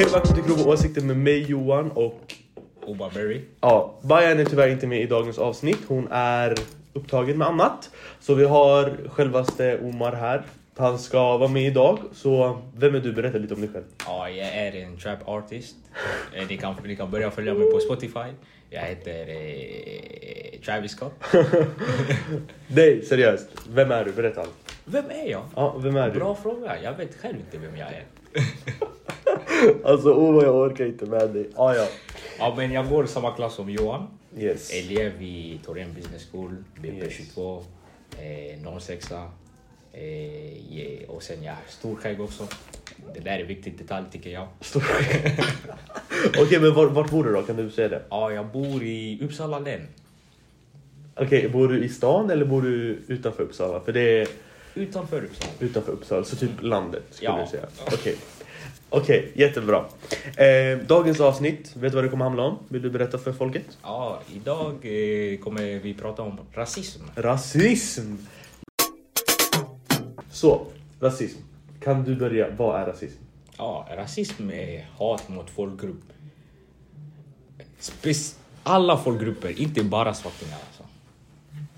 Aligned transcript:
Hej 0.00 0.06
och 0.06 0.14
välkommen 0.14 0.44
till 0.44 0.54
Grova 0.54 0.72
Åsikter 0.72 1.02
med 1.02 1.16
mig 1.16 1.42
Johan 1.50 1.90
och 1.90 2.34
Oba 2.86 3.10
Berry. 3.14 3.40
ja, 3.60 3.98
Bayan 4.02 4.40
är 4.40 4.44
tyvärr 4.44 4.68
inte 4.68 4.86
med 4.86 5.00
i 5.00 5.06
dagens 5.06 5.38
avsnitt. 5.38 5.78
Hon 5.88 6.08
är 6.10 6.54
upptagen 6.92 7.38
med 7.38 7.48
annat. 7.48 7.90
Så 8.20 8.34
vi 8.34 8.44
har 8.44 9.08
självaste 9.08 9.78
Omar 9.82 10.12
här. 10.12 10.42
Han 10.76 10.98
ska 10.98 11.36
vara 11.36 11.48
med 11.48 11.62
idag. 11.66 11.98
Så 12.12 12.60
vem 12.76 12.94
är 12.94 13.00
du? 13.00 13.12
Berätta 13.12 13.38
lite 13.38 13.54
om 13.54 13.60
dig 13.60 13.70
själv. 13.72 13.84
Ja, 14.06 14.30
jag 14.30 14.48
är 14.48 14.72
en 14.72 14.96
trap 14.96 15.28
artist. 15.28 15.76
Eh, 16.34 16.46
Ni 16.48 16.56
kan, 16.56 16.74
ni 16.84 16.96
kan 16.96 17.10
börja 17.10 17.30
följa 17.30 17.54
mig 17.54 17.70
på 17.72 17.80
Spotify. 17.80 18.32
Jag 18.70 18.80
heter 18.82 19.28
eh, 19.28 20.60
Travis 20.64 20.92
Scott. 20.92 21.14
Nej, 22.66 23.02
seriöst. 23.02 23.48
Vem 23.68 23.90
är 23.90 24.04
du? 24.04 24.12
Berätta. 24.12 24.44
Vem 24.84 25.04
är 25.10 25.30
jag? 25.30 25.42
Ja, 25.56 25.76
vem 25.78 25.96
är 25.96 26.10
du? 26.10 26.18
Bra 26.18 26.34
fråga. 26.34 26.82
Jag 26.82 26.96
vet 26.96 27.20
själv 27.20 27.36
inte 27.36 27.58
vem 27.58 27.76
jag 27.76 27.88
är. 27.88 28.04
Alltså 29.84 30.12
Omar, 30.14 30.42
jag 30.44 30.54
orkar 30.54 30.86
inte 30.86 31.06
med 31.06 31.30
dig. 31.30 31.48
Ah, 31.56 31.74
ja, 31.74 31.86
Ja, 32.38 32.54
men 32.56 32.72
jag 32.72 32.88
går 32.88 33.04
i 33.04 33.08
samma 33.08 33.30
klass 33.32 33.54
som 33.54 33.70
Johan. 33.70 34.06
yes. 34.38 34.70
Elev 34.74 35.22
i 35.22 35.60
Torén 35.64 35.94
Business 35.94 36.28
School, 36.32 36.56
Yes. 36.84 36.94
BP22, 37.36 37.62
eh, 38.18 38.78
06 38.80 39.10
eh, 39.12 41.08
och 41.08 41.22
sen 41.22 41.42
jag 41.42 41.52
är 41.52 41.58
storskägg 41.68 42.20
också. 42.20 42.46
Det 43.14 43.20
där 43.20 43.38
är 43.38 43.44
viktigt 43.44 43.78
detalj 43.78 44.04
tycker 44.12 44.30
jag. 44.30 44.48
Okej, 46.38 46.60
men 46.60 46.74
var, 46.74 46.86
vart 46.86 47.10
bor 47.10 47.24
du 47.24 47.32
då? 47.32 47.42
Kan 47.42 47.56
du 47.56 47.70
säga 47.70 47.88
det? 47.88 48.02
Ja, 48.10 48.32
jag 48.32 48.46
bor 48.46 48.82
i 48.82 49.18
Uppsala 49.22 49.58
län. 49.58 49.86
Okej, 51.16 51.48
bor 51.48 51.68
du 51.68 51.84
i 51.84 51.88
stan 51.88 52.30
eller 52.30 52.44
bor 52.44 52.62
du 52.62 52.98
utanför 53.06 53.42
Uppsala? 53.42 53.80
För 53.80 53.92
det 53.92 54.20
är 54.20 54.28
Utanför 54.74 55.22
Uppsala. 55.24 55.52
utanför 55.60 55.92
Uppsala, 55.92 56.24
så 56.24 56.36
typ 56.36 56.50
landet 56.62 57.02
skulle 57.10 57.30
Ja. 57.30 57.40
du 57.44 57.50
säga. 57.50 57.66
Okej, 57.86 58.16
Okej, 58.90 59.32
jättebra. 59.34 59.84
Eh, 60.36 60.78
dagens 60.86 61.20
avsnitt, 61.20 61.76
vet 61.76 61.92
du 61.92 61.96
vad 61.96 62.04
det 62.04 62.08
kommer 62.08 62.24
handla 62.24 62.42
om? 62.42 62.58
Vill 62.68 62.82
du 62.82 62.90
berätta 62.90 63.18
för 63.18 63.32
folket? 63.32 63.78
Ja, 63.82 64.20
idag 64.34 64.72
eh, 64.72 65.38
kommer 65.38 65.78
vi 65.78 65.94
prata 65.94 66.22
om 66.22 66.38
rasism. 66.52 67.02
Rasism! 67.16 68.14
Så, 70.32 70.66
rasism. 71.00 71.38
Kan 71.80 72.04
du 72.04 72.16
börja? 72.16 72.50
Vad 72.56 72.80
är 72.80 72.86
rasism? 72.86 73.18
Ja, 73.58 73.88
rasism 73.96 74.50
är 74.50 74.86
hat 74.96 75.28
mot 75.28 75.50
folkgrupp. 75.50 76.02
Spec- 77.80 78.34
alla 78.62 78.96
folkgrupper, 78.98 79.60
inte 79.60 79.84
bara 79.84 80.14
svartingar 80.14 80.58
alltså. 80.68 80.82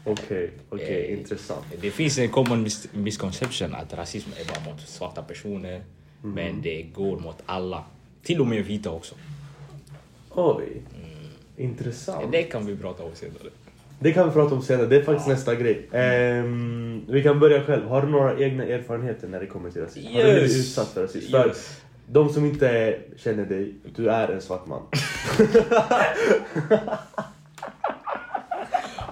Okej, 0.05 0.51
okej, 0.71 1.07
Eh, 1.13 1.19
intressant. 1.19 1.65
Det 1.81 1.91
finns 1.91 2.19
en 2.19 2.29
common 2.29 2.67
mis- 2.67 2.89
misconception 2.93 3.75
att 3.75 3.93
rasism 3.95 4.31
är 4.41 4.45
bara 4.45 4.73
mot 4.73 4.81
svarta 4.81 5.23
personer. 5.23 5.83
Mm. 6.25 6.35
Men 6.35 6.63
det 6.63 6.83
går 6.83 7.19
mot 7.19 7.37
alla. 7.47 7.85
Till 8.23 8.41
och 8.41 8.47
med 8.47 8.65
vita 8.65 8.91
också. 8.91 9.15
Oj, 10.31 10.83
intressant. 11.57 12.33
Det 12.33 12.43
kan 12.43 12.67
vi 12.67 12.77
prata 12.77 13.03
om 13.05 13.15
senare. 13.15 13.49
Det 13.99 14.13
kan 14.13 14.27
vi 14.29 14.33
prata 14.35 14.55
om 14.55 14.63
senare, 14.63 14.87
det 14.87 14.97
är 14.97 15.03
faktiskt 15.03 15.29
nästa 15.29 15.55
grej. 15.55 15.89
Ehm, 15.93 17.05
vi 17.09 17.23
kan 17.23 17.41
börja 17.41 17.65
själv. 17.65 17.87
Har 17.89 18.03
du 18.03 18.09
några 18.09 18.39
egna 18.39 18.65
erfarenheter 18.65 19.29
när 19.29 19.41
det 19.41 19.47
kommer 19.47 19.71
till 19.71 19.83
rasism? 19.83 20.13
Har 20.15 20.23
du 20.23 20.33
blivit 20.33 20.43
Yes. 20.51 20.57
utsatt 20.61 20.89
för 20.89 21.03
rasism? 21.03 21.31
För 21.31 21.47
Yes. 21.49 21.81
de 22.07 22.29
som 22.33 22.45
inte 22.45 22.99
känner 23.17 23.47
dig, 23.47 23.75
du 23.97 24.11
är 24.11 24.29
en 24.29 24.41
svart 24.41 24.67
man. 24.67 24.83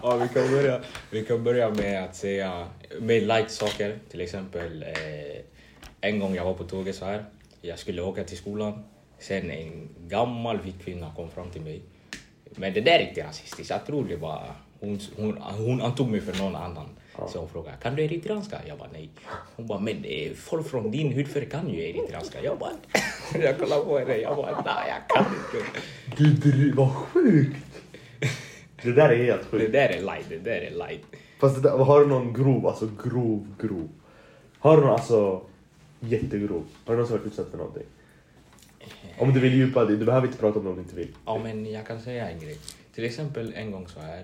Ja, 0.03 0.17
vi 0.17 0.29
kan 0.41 0.51
börja, 0.53 0.81
vi 1.11 1.25
kan 1.25 1.45
börja 1.45 1.71
med 1.71 2.05
att 2.05 2.17
säga 2.17 2.67
med 3.01 3.23
light 3.23 3.51
saker. 3.51 3.99
Till 4.11 4.21
exempel 4.21 4.83
eh, 4.83 5.43
en 6.01 6.19
gång 6.19 6.35
jag 6.35 6.45
var 6.45 6.55
på 6.55 6.65
tåget 6.65 6.97
så 6.97 7.05
här. 7.05 7.25
Jag 7.63 7.79
skulle 7.79 8.03
åka 8.03 8.25
till 8.25 8.37
skolan. 8.39 8.83
Sen 9.19 9.51
en 9.51 9.89
gammal 10.09 10.59
vit 10.61 10.85
kvinna 10.85 11.13
kom 11.17 11.31
fram 11.31 11.51
till 11.51 11.63
mig. 11.63 11.83
Men 12.57 12.73
det 12.75 12.81
där 12.81 12.93
är 12.99 13.09
inte 13.09 13.25
rasistiskt. 13.25 13.71
Jag 13.71 13.87
tror 13.87 14.05
det 14.05 14.17
var 14.17 14.43
hon, 14.81 14.99
hon, 15.17 15.37
hon 15.43 15.83
antog 15.83 16.11
mig 16.11 16.21
för 16.21 16.43
någon 16.43 16.57
annan. 16.57 16.87
Så 17.29 17.39
hon 17.39 17.49
frågade, 17.49 17.77
kan 17.83 17.97
du 17.97 18.05
eritreanska? 18.05 18.57
Jag 18.69 18.79
bara 18.79 18.89
nej. 18.93 19.09
Hon 19.57 19.67
bara, 19.67 19.79
men 19.79 20.05
eh, 20.05 20.33
folk 20.33 20.69
från 20.69 20.91
din 20.91 21.13
hudfärg 21.13 21.47
kan 21.49 21.69
ju 21.71 21.89
eritreanska. 21.91 22.43
Jag 22.43 22.59
bara, 22.59 22.71
jag 23.43 23.59
kollade 23.59 23.85
på 23.85 23.99
henne. 23.99 24.17
Jag 24.17 24.37
bara, 24.37 24.63
nej 24.65 24.95
jag 24.95 25.17
kan 25.17 25.35
inte. 25.35 26.49
Du 26.49 26.73
vad 26.73 26.91
sjukt! 26.95 27.67
Det 28.83 28.93
där 28.93 29.09
är 29.09 29.25
helt 29.25 29.41
Det 29.43 29.59
sjukt. 29.59 29.73
där 29.73 29.89
är 29.89 30.01
light, 30.01 30.27
det 30.29 30.39
där 30.39 30.61
är 30.61 30.71
light. 30.71 31.03
Fast 31.41 31.63
det 31.63 31.69
där, 31.71 31.79
har 31.79 32.01
du 32.01 32.07
någon 32.07 32.33
grov, 32.33 32.67
alltså 32.67 32.89
grov, 33.05 33.55
grov? 33.61 33.89
Har 34.59 34.77
du 34.77 34.83
någon 34.83 34.91
alltså 34.93 35.43
jättegrov? 36.01 36.65
Har 36.85 36.95
du 36.95 36.97
någonsin 36.97 37.17
varit 37.19 37.27
utsatt 37.27 37.51
för 37.51 37.59
någonting? 37.59 37.83
Om 39.19 39.33
du 39.35 39.41
vill 39.41 39.55
djupa 39.55 39.85
dig, 39.85 39.97
du 39.97 40.05
behöver 40.05 40.27
inte 40.27 40.39
prata 40.39 40.59
om 40.59 40.65
det 40.65 40.71
om 40.71 40.77
du 40.77 40.83
inte 40.83 40.97
vill. 40.97 41.09
Ja, 41.27 41.39
men 41.43 41.73
jag 41.73 41.87
kan 41.87 42.01
säga 42.01 42.31
en 42.31 42.41
grej. 42.41 42.59
Till 42.95 43.05
exempel 43.05 43.53
en 43.57 43.71
gång 43.71 43.89
så 43.89 44.01
här. 44.01 44.23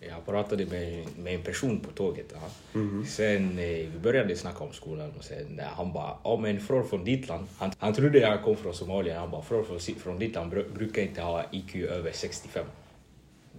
Jag 0.00 0.26
pratade 0.26 0.66
med, 0.66 1.04
med 1.18 1.34
en 1.34 1.42
person 1.42 1.80
på 1.80 1.90
tåget. 1.90 2.34
Ja. 2.34 2.80
Sen 3.06 3.58
eh, 3.58 3.64
vi 3.64 3.98
började 4.02 4.36
snacka 4.36 4.64
om 4.64 4.72
skolan 4.72 5.12
och 5.18 5.24
sen 5.24 5.58
eh, 5.58 5.64
han 5.66 5.92
bara, 5.92 6.18
ja 6.24 6.36
men 6.42 6.60
från, 6.60 6.88
från 6.88 7.04
ditt 7.04 7.28
land. 7.28 7.46
Han, 7.58 7.70
han 7.78 7.94
trodde 7.94 8.18
jag 8.18 8.42
kom 8.42 8.56
från 8.56 8.74
Somalia. 8.74 9.20
Han 9.20 9.30
bara, 9.30 9.42
från, 9.42 9.64
från, 9.64 9.78
från 9.80 10.18
ditt 10.18 10.34
land 10.34 10.52
bru- 10.54 10.74
brukar 10.74 11.02
inte 11.02 11.22
ha 11.22 11.44
IQ 11.52 11.74
över 11.76 12.12
65. 12.12 12.64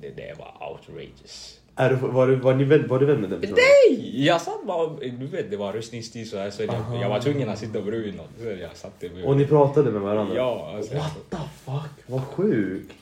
Det 0.02 0.10
där 0.10 0.36
var 0.40 0.72
outrageous. 0.72 1.60
Är 1.80 1.90
du, 1.90 1.96
var, 1.96 2.28
du, 2.28 2.36
var, 2.36 2.54
ni 2.56 2.64
vän, 2.64 2.88
var 2.88 3.00
du 3.00 3.06
vän 3.06 3.22
med 3.22 3.30
den 3.30 3.42
personen? 3.42 3.60
Nej! 3.90 4.26
Jag 4.26 4.42
satt 4.42 4.64
bara, 4.68 4.90
du 5.20 5.28
vet 5.28 5.52
det 5.52 5.58
var 5.58 5.74
röstningstid 5.74 6.30
så 6.30 6.38
här 6.38 6.50
så 6.50 6.64
jag, 6.64 6.76
jag 7.02 7.10
var 7.10 7.20
tvungen 7.20 7.50
att 7.50 7.60
sitta 7.60 7.82
bredvid 7.82 8.16
någon. 8.16 8.28
Så 8.40 8.46
jag 8.62 8.76
satte 8.78 9.10
mig. 9.10 9.24
Och 9.24 9.38
ni 9.38 9.46
pratade 9.46 9.92
med 9.92 10.02
varandra? 10.02 10.36
Ja, 10.36 10.74
alltså. 10.76 10.94
What 10.96 11.16
the 11.30 11.38
fuck? 11.66 12.06
Vad 12.08 12.22
sjukt! 12.22 12.94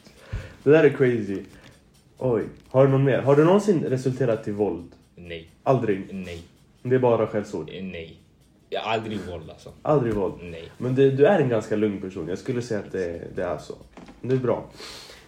Det 0.64 0.70
där 0.72 0.84
är 0.84 0.90
crazy. 0.90 1.42
Oj. 2.18 2.44
Har 2.70 2.86
du 2.86 2.92
någon 2.92 3.04
mer? 3.04 3.20
Har 3.20 3.36
du 3.36 3.44
någonsin 3.46 3.84
resulterat 3.84 4.44
till 4.44 4.54
våld? 4.54 4.92
Nej, 5.16 5.50
Aldrig. 5.64 6.08
nej, 6.12 6.44
Det 6.84 6.96
är 6.96 7.00
bara 7.00 7.28
skällsord. 7.28 7.68
nej. 7.68 8.18
Jag 8.70 8.82
har 8.82 8.94
aldrig 8.94 9.20
våld 9.20 9.50
alltså. 9.50 9.70
Aldrig 9.82 10.14
våld. 10.14 10.34
Nej. 10.42 10.72
Men 10.78 10.96
det, 10.96 11.12
du 11.12 11.26
är 11.26 11.40
en 11.40 11.50
ganska 11.50 11.76
lugn 11.76 12.02
person. 12.02 12.28
Jag 12.30 12.38
skulle 12.38 12.62
säga 12.62 12.80
att 12.80 12.92
det, 12.92 13.22
det 13.36 13.44
är 13.44 13.58
så. 13.58 13.74
Det 14.22 14.34
är 14.34 14.38
bra. 14.40 14.66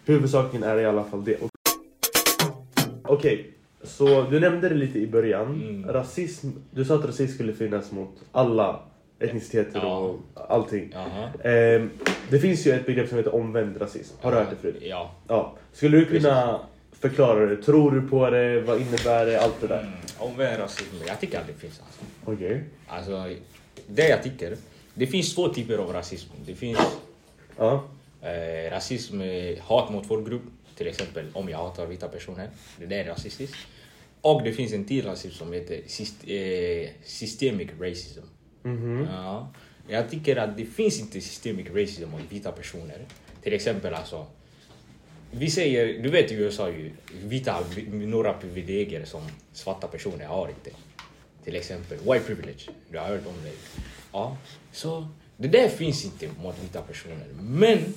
Huvudsaken 0.05 0.63
är 0.63 0.77
i 0.79 0.85
alla 0.85 1.03
fall 1.03 1.23
det. 1.23 1.37
Okej, 3.07 3.51
så 3.83 4.21
du 4.29 4.39
nämnde 4.39 4.69
det 4.69 4.75
lite 4.75 4.99
i 4.99 5.07
början. 5.07 5.47
Mm. 5.47 5.87
Rasism. 5.91 6.49
Du 6.71 6.85
sa 6.85 6.95
att 6.95 7.05
rasism 7.05 7.33
skulle 7.33 7.53
finnas 7.53 7.91
mot 7.91 8.09
alla 8.31 8.79
etniciteter 9.19 9.79
Ja. 9.83 9.97
och 9.97 10.19
allting. 10.49 10.93
Ehm, 11.43 11.89
det 12.29 12.39
finns 12.39 12.67
ju 12.67 12.71
ett 12.71 12.85
begrepp 12.85 13.09
som 13.09 13.17
heter 13.17 13.35
omvänd 13.35 13.81
rasism. 13.81 14.15
Har 14.21 14.31
du 14.31 14.37
hört 14.37 14.49
det 14.49 14.55
förut? 14.55 14.77
Ja. 14.81 15.11
Ja. 15.27 15.55
Skulle 15.73 15.97
du 15.97 16.05
kunna 16.05 16.59
förklara 16.91 17.45
det? 17.45 17.55
Tror 17.63 17.91
du 17.91 18.01
på 18.07 18.29
det? 18.29 18.61
Vad 18.61 18.81
innebär 18.81 19.25
det? 19.25 19.41
Allt 19.41 19.61
det 19.61 19.67
där. 19.67 19.79
Mm. 19.81 19.91
Omvänd 20.19 20.59
rasism, 20.61 20.95
jag 21.07 21.19
tycker 21.19 21.39
att 21.39 21.47
det 21.47 21.53
finns 21.53 21.81
alltså. 21.85 22.01
Okej. 22.25 22.63
Alltså, 22.87 23.25
det 23.87 24.07
jag 24.09 24.23
tycker. 24.23 24.55
Det 24.93 25.07
finns 25.07 25.35
två 25.35 25.47
typer 25.47 25.77
av 25.77 25.93
rasism. 25.93 26.29
Det 26.45 26.55
finns 26.55 26.79
Ja. 27.57 27.83
eh, 28.21 28.71
rasism, 28.71 29.21
eh, 29.21 29.57
hat 29.61 29.89
mot 29.91 30.07
folkgrupp. 30.07 30.41
Till 30.77 30.87
exempel 30.87 31.25
om 31.33 31.49
jag 31.49 31.57
hatar 31.57 31.85
vita 31.85 32.07
personer. 32.07 32.49
Det 32.79 32.85
där 32.85 32.97
är 32.97 33.05
rasistiskt. 33.05 33.57
Och 34.21 34.43
det 34.43 34.53
finns 34.53 34.73
en 34.73 34.85
till 34.85 35.05
rasism 35.05 35.37
som 35.37 35.53
heter 35.53 35.75
eh, 35.75 36.89
systemic 37.03 37.69
racism. 37.79 38.21
Mhm. 38.63 39.07
Ja. 39.11 39.53
Jag 39.87 40.09
tycker 40.09 40.35
att 40.35 40.57
det 40.57 40.65
finns 40.65 40.99
inte 40.99 41.21
systemic 41.21 41.67
racism 41.69 42.09
mot 42.09 42.21
vita 42.29 42.51
personer. 42.51 43.05
Till 43.43 43.53
exempel 43.53 43.93
alltså. 43.93 44.25
Vi 45.31 45.49
säger, 45.49 46.03
du 46.03 46.09
vet 46.09 46.31
i 46.31 46.35
USA 46.35 46.69
ju, 46.69 46.91
vita 47.23 47.51
har 47.51 47.63
några 47.91 48.33
privilegier 48.33 49.05
som 49.05 49.21
svarta 49.53 49.87
personer 49.87 50.25
har 50.25 50.49
inte. 50.49 50.71
Till 51.43 51.55
exempel 51.55 51.97
white 51.97 52.25
privilege, 52.25 52.69
du 52.91 52.97
har 52.97 53.07
hört 53.07 53.25
om 53.27 53.33
det. 53.43 53.51
Ja, 54.11 54.37
så 54.71 55.07
det 55.37 55.47
där 55.47 55.69
finns 55.69 56.05
inte 56.05 56.29
mot 56.41 56.63
vita 56.63 56.81
personer. 56.81 57.27
Men 57.39 57.93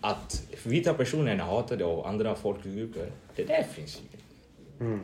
att 0.00 0.42
vita 0.64 0.94
personer 0.94 1.32
är 1.34 1.38
hatade 1.38 1.84
av 1.84 2.06
andra 2.06 2.34
folkgrupper, 2.34 3.06
det 3.36 3.44
där 3.44 3.62
finns 3.74 4.00
ju. 4.78 4.98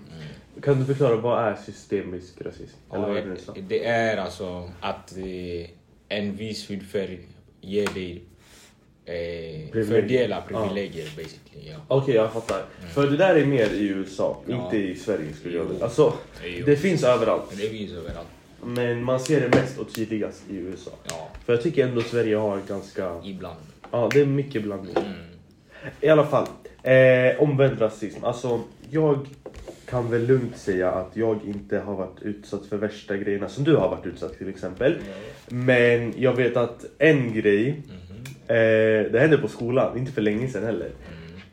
Kan 0.62 0.78
du 0.78 0.84
förklara 0.84 1.16
vad 1.16 1.44
är 1.44 1.54
systemisk 1.56 2.40
rasism? 2.40 2.76
Vad 2.88 3.16
är 3.16 3.22
det? 3.26 3.36
Ja, 3.46 3.54
det 3.68 3.84
är 3.86 4.16
alltså 4.16 4.70
att 4.80 5.16
eh, 5.16 5.70
en 6.08 6.36
viss 6.36 6.70
hudfärg 6.70 7.18
ger 7.60 7.86
dig 7.94 8.22
eh, 9.04 9.70
Privilegier. 9.70 9.84
fördelar 10.02 10.40
privilegier 10.48 11.04
basically. 11.16 11.70
Ja. 11.70 11.76
Okej, 11.88 12.14
jag 12.14 12.32
fattar. 12.32 12.64
För 12.94 13.06
det 13.10 13.16
där 13.16 13.34
är 13.34 13.46
mer 13.46 13.70
i 13.70 13.86
USA, 13.88 14.42
Ja. 14.46 14.64
inte 14.64 14.76
i 14.76 14.96
Sverige 14.96 15.32
skulle 15.40 15.56
jag 15.56 15.64
vilja. 15.64 15.84
Alltså, 15.84 16.12
det 16.66 16.76
finns 16.76 17.04
överallt. 17.04 17.44
Det 17.50 17.68
finns 17.68 17.92
överallt. 17.92 18.28
Men 18.64 19.04
man 19.04 19.20
ser 19.20 19.40
det 19.40 19.48
mest 19.60 19.78
och 19.78 19.94
tydligast 19.94 20.42
i 20.50 20.56
USA. 20.56 20.90
Ja, 21.08 21.28
För 21.44 21.52
jag 21.52 21.62
tycker 21.62 21.86
ändå 21.88 22.00
Sverige 22.02 22.36
har 22.36 22.60
ganska... 22.68 23.20
ibland. 23.24 23.60
Ja, 23.94 24.08
det 24.12 24.20
är 24.20 24.26
mycket 24.26 24.62
blandning. 24.62 24.96
Mm. 24.96 25.12
I 26.00 26.08
alla 26.08 26.26
fall, 26.26 26.46
eh, 26.82 27.42
omvänd 27.42 27.80
rasism. 27.80 28.24
Alltså, 28.24 28.60
jag 28.90 29.26
kan 29.90 30.10
väl 30.10 30.26
lugnt 30.26 30.56
säga 30.56 30.90
att 30.90 31.16
jag 31.16 31.40
inte 31.44 31.78
har 31.78 31.94
varit 31.94 32.22
utsatt 32.22 32.66
för 32.66 32.76
värsta 32.76 33.16
grejerna 33.16 33.48
som 33.48 33.64
du 33.64 33.76
har 33.76 33.88
varit 33.88 34.06
utsatt 34.06 34.38
till 34.38 34.48
exempel. 34.48 34.98
Men 35.48 36.14
jag 36.16 36.32
vet 36.32 36.56
att 36.56 36.84
en 36.98 37.34
grej 37.34 37.82
Eh, 38.48 39.12
det 39.12 39.20
hände 39.20 39.38
på 39.38 39.48
skolan, 39.48 39.98
inte 39.98 40.12
för 40.12 40.22
länge 40.22 40.48
sedan 40.48 40.64
heller. 40.64 40.90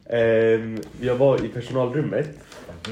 Eh, 0.06 0.82
jag 1.02 1.16
var 1.16 1.46
i 1.46 1.48
personalrummet 1.48 2.30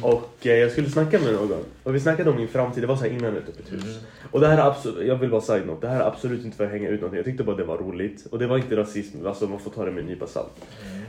och 0.02 0.48
eh, 0.48 0.56
jag 0.56 0.72
skulle 0.72 0.90
snacka 0.90 1.20
med 1.20 1.34
någon. 1.34 1.66
Och 1.84 1.96
vi 1.96 2.00
snackade 2.00 2.30
om 2.30 2.36
min 2.36 2.48
framtid, 2.48 2.84
det 2.84 2.88
var 2.88 2.96
så 2.96 3.04
här 3.04 3.12
innan 3.12 3.38
ett 3.38 3.50
öppet 3.50 3.74
hus. 3.74 4.00
Och 4.32 4.40
det 4.40 4.48
här 4.48 4.58
är 4.58 4.68
absolut, 4.68 5.08
jag 5.08 5.16
vill 5.16 5.30
bara 5.30 5.42
säga 5.42 5.66
något, 5.66 5.82
det 5.82 5.88
här 5.88 6.02
är 6.02 6.08
absolut 6.08 6.46
inte 6.46 6.58
för 6.58 6.66
att 6.66 6.72
hänga 6.72 6.90
ut 6.90 7.02
någonting. 7.02 7.18
Jag 7.18 7.26
tyckte 7.26 7.44
bara 7.44 7.56
det 7.56 7.64
var 7.64 7.78
roligt. 7.78 8.26
Och 8.32 8.40
det 8.40 8.48
var 8.48 8.58
inte 8.58 8.76
rasism, 8.76 9.28
alltså 9.28 9.48
man 9.48 9.60
får 9.60 9.72
ta 9.72 9.86
det 9.86 9.92
med 9.92 10.02
en 10.02 10.06
nypa 10.06 10.28
salt. 10.28 10.52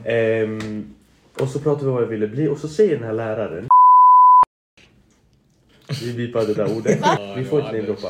Ehm, 0.05 0.95
och 1.41 1.49
så 1.49 1.59
pratade 1.59 1.85
vi 1.85 1.89
om 1.89 1.95
vad 1.95 2.03
jag 2.03 2.09
ville 2.09 2.29
bli 2.29 2.49
och 2.49 2.59
så 2.59 2.69
säger 2.69 2.97
den 2.97 3.05
här 3.05 3.13
läraren 3.13 3.69
Vi 6.03 6.13
bipar 6.13 6.47
det 6.47 6.55
där 6.55 6.77
ordet. 6.77 6.99
Vi 7.37 7.45
får 7.45 7.61
inte 7.61 7.73
namedroppa. 7.73 8.09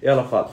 I 0.00 0.08
alla 0.08 0.24
fall. 0.24 0.48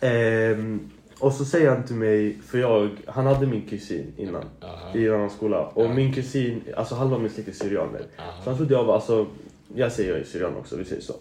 Ehm, 0.00 0.90
och 1.20 1.32
så 1.32 1.44
säger 1.44 1.70
han 1.70 1.82
till 1.82 1.96
mig, 1.96 2.38
för 2.46 2.58
jag, 2.58 2.90
han 3.06 3.26
hade 3.26 3.46
min 3.46 3.62
kusin 3.68 4.12
innan 4.16 4.44
Aha. 4.62 4.94
i 4.94 5.06
en 5.06 5.14
annan 5.14 5.30
skola. 5.30 5.66
Och 5.66 5.84
Ja. 5.84 5.92
min 5.94 6.12
kusin, 6.12 6.62
alltså 6.76 6.94
halva 6.94 7.18
min 7.18 7.30
släkt 7.30 7.48
är 7.48 7.52
syrianer. 7.52 8.02
Aha. 8.18 8.32
Så 8.44 8.50
han 8.50 8.56
trodde 8.56 8.74
jag 8.74 8.84
var, 8.84 8.94
alltså, 8.94 9.26
jag 9.74 9.92
säger 9.92 10.10
jag 10.10 10.20
är 10.20 10.24
syrian 10.24 10.56
också, 10.56 10.76
vi 10.76 10.84
säger 10.84 11.02
så. 11.02 11.14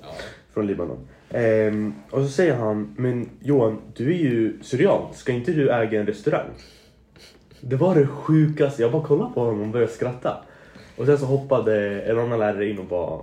Från 0.53 0.67
Libanon. 0.67 0.97
Ehm, 1.29 1.93
och 2.11 2.21
så 2.21 2.27
säger 2.27 2.55
han, 2.55 2.93
men 2.97 3.29
Johan, 3.41 3.81
du 3.95 4.09
är 4.13 4.17
ju 4.17 4.57
syrian, 4.63 5.13
ska 5.13 5.31
inte 5.31 5.51
du 5.51 5.69
äga 5.71 5.99
en 5.99 6.05
restaurang? 6.07 6.49
Det 7.61 7.75
var 7.75 7.95
det 7.95 8.07
sjukaste, 8.07 8.81
jag 8.81 8.91
bara 8.91 9.03
kollade 9.03 9.33
på 9.33 9.39
honom 9.39 9.61
och 9.61 9.67
började 9.67 9.91
skratta. 9.91 10.37
Och 10.97 11.05
sen 11.05 11.17
så 11.17 11.25
hoppade 11.25 12.01
en 12.01 12.19
annan 12.19 12.39
lärare 12.39 12.69
in 12.69 12.79
och 12.79 12.85
bara, 12.85 13.21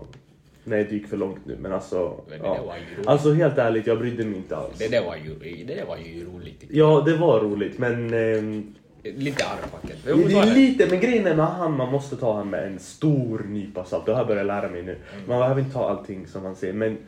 nej 0.65 0.85
det 0.85 0.95
gick 0.95 1.09
för 1.09 1.17
långt 1.17 1.47
nu 1.47 1.57
men 1.61 1.73
alltså. 1.73 2.21
Men 2.29 2.39
det 2.39 2.47
ja. 2.47 2.63
var 2.63 2.77
ju. 2.77 3.07
Alltså 3.07 3.33
helt 3.33 3.59
ärligt, 3.59 3.87
jag 3.87 3.99
brydde 3.99 4.25
mig 4.25 4.37
inte 4.37 4.57
alls. 4.57 4.79
Det 4.79 4.89
där 4.89 5.05
var 5.05 5.17
ju, 5.17 5.65
det 5.65 5.75
där 5.75 5.85
var 5.85 5.97
ju 5.97 6.25
roligt. 6.25 6.65
Ja, 6.69 7.03
det 7.07 7.17
var 7.17 7.41
roligt 7.41 7.79
men 7.79 8.15
ehm. 8.15 8.75
Lite 9.05 9.45
arvfacket. 9.45 9.97
det 10.05 10.55
lite, 10.55 10.87
men 10.87 11.01
grejen 11.01 11.27
är 11.27 11.35
med 11.35 11.47
han, 11.47 11.77
man 11.77 11.93
måste 11.93 12.17
ta 12.17 12.37
han 12.37 12.51
med 12.51 12.67
en 12.67 12.79
stor 12.79 13.45
nypa 13.49 13.85
salt. 13.85 14.07
Det 14.07 14.13
har 14.13 14.19
jag 14.19 14.27
börjat 14.27 14.47
lära 14.47 14.69
mig 14.69 14.83
nu. 14.83 14.97
Man 15.29 15.39
behöver 15.39 15.61
inte 15.61 15.73
ta 15.73 15.91
allting 15.91 16.27
som 16.27 16.45
han 16.45 16.57
säger, 16.57 16.73
men 16.73 16.99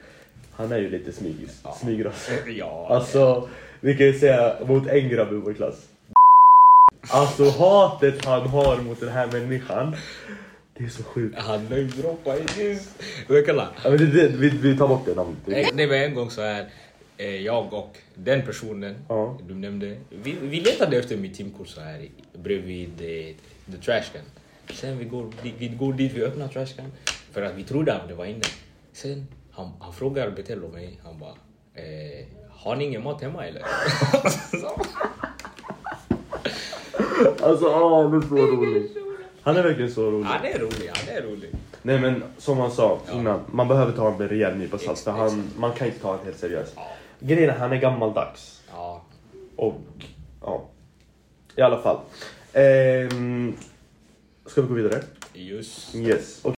han 0.53 0.73
är 0.73 0.79
ju 0.79 0.91
lite 0.91 1.13
smygis, 1.13 1.61
Ja. 1.65 1.73
smygras. 1.73 2.31
Ja. 2.59 2.87
Alltså, 2.91 3.49
vi 3.81 3.97
kan 3.97 4.07
ju 4.07 4.19
säga 4.19 4.55
mot 4.67 4.87
en 4.87 5.09
grabb 5.09 5.33
i 5.33 5.37
vår 5.37 5.55
klass. 5.55 5.89
Alltså 7.11 7.51
hatet 7.51 8.25
han 8.25 8.47
har 8.47 8.77
mot 8.81 9.01
den 9.01 9.09
här 9.09 9.27
människan. 9.33 9.97
Det 10.77 10.85
är 10.85 10.89
så 10.89 11.03
sjukt. 11.03 11.39
Han 11.39 11.65
namedroppar 11.65 12.37
ju 12.37 12.69
nyss. 12.69 12.95
Men 13.29 13.45
kolla. 13.47 13.69
Ja, 13.85 13.91
men 13.91 13.99
det, 13.99 14.07
det, 14.07 14.29
vi, 14.29 14.49
vi 14.51 14.77
tar 14.79 14.89
bort 14.89 15.05
det 15.07 15.15
namnet. 15.15 15.39
Nej, 15.47 15.71
Det 15.75 15.87
var 15.87 15.95
en 15.95 16.15
gång 16.15 16.31
så 16.31 16.43
här. 16.43 16.69
eh, 17.17 17.37
Jag 17.37 17.73
och 17.75 17.97
den 18.15 18.43
personen 18.43 18.95
Ja. 19.09 19.39
du 19.49 19.55
nämnde. 19.55 19.97
Vi, 20.11 20.37
vi 20.43 20.61
letade 20.61 20.97
efter 20.97 21.17
mitt 21.17 21.35
timkort 21.35 21.69
så 21.69 21.81
här 21.81 22.09
bredvid 22.33 22.91
eh, 23.01 23.35
the 23.73 23.79
trash 23.85 24.03
can. 24.13 24.23
Sen 24.77 24.99
vi 24.99 25.05
går, 25.05 25.31
vi, 25.59 25.69
går 25.69 25.93
dit, 25.93 26.13
vi 26.13 26.23
öppnar 26.23 26.49
trash 26.49 26.67
can. 26.77 26.93
För 27.33 27.43
att 27.43 27.55
vi 27.57 27.63
trodde 27.65 27.95
att 27.95 28.09
det 28.09 28.15
var 28.15 28.25
inne. 28.25 28.43
Sen 28.93 29.27
han, 29.51 29.71
han 29.81 29.93
frågar 29.93 30.31
Betel 30.31 30.65
och 30.65 30.73
mig. 30.73 31.01
Han 31.05 31.19
bara. 31.19 31.35
Eh, 31.75 32.27
har 32.51 32.77
ni 32.77 32.85
ingen 32.85 33.03
mat 33.03 33.23
hemma 33.23 33.47
eller? 33.47 33.63
Så- 34.61 34.83
Alltså, 37.43 37.65
åh, 37.67 38.03
han 38.03 38.15
är 38.23 38.27
så 38.29 38.35
rolig. 38.37 38.91
Han 39.45 39.57
är 39.57 39.63
verkligen 39.63 39.91
så 39.91 40.11
rolig. 40.11 40.25
han 40.27 40.45
är 40.45 40.59
rolig, 40.59 40.91
han 40.95 41.17
är 41.17 41.23
rolig. 41.23 41.51
Nej 41.83 42.01
men 42.01 42.23
som 42.39 42.59
han 42.59 42.71
sa 42.71 42.99
Ja. 43.07 43.13
innan, 43.15 43.41
man 43.53 43.69
behöver 43.69 43.93
ta 43.93 44.09
en 44.13 44.29
rejäl 44.29 44.57
nypa 44.57 44.79
salt 44.79 44.99
för 44.99 45.11
han, 45.11 45.51
man 45.57 45.73
kan 45.73 45.87
inte 45.87 45.99
ta 46.01 46.09
honom 46.09 46.25
helt 46.25 46.39
seriöst. 46.39 46.77
Grejen 47.21 47.51
är 47.51 47.59
han 47.59 47.73
är 47.73 47.77
gammaldags. 47.77 48.63
Ja. 48.73 49.03
Och 49.57 49.75
ja, 50.41 50.69
i 51.57 51.63
alla 51.63 51.83
fall. 51.83 51.99
Ehm, 52.53 53.55
ska 54.47 54.63
vi 54.63 54.69
gå 54.69 54.75
vidare? 54.75 55.03
Just. 55.35 55.95
Yes. 55.95 56.45
Och, 56.45 56.55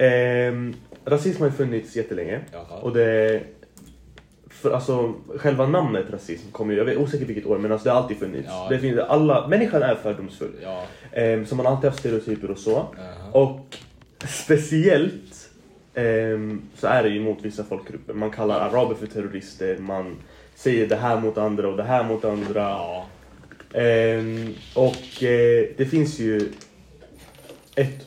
ehm, 0.00 0.74
rasism 1.04 1.42
har 1.42 1.48
ju 1.50 1.56
funnits 1.56 1.96
jättelänge. 1.96 2.40
Jaha. 2.52 2.78
Och 2.80 2.92
det... 2.92 3.42
För, 4.60 4.70
alltså, 4.70 5.14
själva 5.36 5.66
namnet 5.66 6.10
rasism 6.10 6.50
kommer 6.52 6.72
ju, 6.72 6.78
jag 6.78 6.84
vet 6.84 6.96
osäker 6.96 7.24
vilket 7.24 7.46
år, 7.46 7.58
men 7.58 7.72
alltså, 7.72 7.84
det 7.84 7.94
har 7.94 8.02
alltid 8.02 8.16
funnits. 8.16 8.48
Ja. 8.48 8.66
Det 8.70 8.78
finns, 8.78 8.98
alla, 8.98 9.48
människan 9.48 9.82
är 9.82 9.94
fördomsfull. 9.94 10.52
Ja. 10.62 10.82
Ehm, 11.12 11.46
så 11.46 11.54
man 11.54 11.66
har 11.66 11.72
alltid 11.72 11.90
haft 11.90 12.00
stereotyper 12.00 12.50
och 12.50 12.58
så. 12.58 12.76
Aha. 12.76 12.86
Och 13.32 13.76
speciellt 14.28 15.50
ehm, 15.94 16.62
så 16.74 16.86
är 16.86 17.02
det 17.02 17.08
ju 17.08 17.20
mot 17.20 17.42
vissa 17.42 17.64
folkgrupper. 17.64 18.14
Man 18.14 18.30
kallar 18.30 18.60
araber 18.60 18.94
för 18.94 19.06
terrorister, 19.06 19.78
man 19.78 20.16
säger 20.54 20.86
det 20.86 20.96
här 20.96 21.20
mot 21.20 21.38
andra 21.38 21.68
och 21.68 21.76
det 21.76 21.82
här 21.82 22.04
mot 22.04 22.24
andra. 22.24 22.60
Ja. 22.60 23.06
Ehm, 23.72 24.54
och 24.74 25.22
eh, 25.22 25.66
det 25.76 25.90
finns 25.90 26.18
ju 26.18 26.52
ett... 27.76 28.06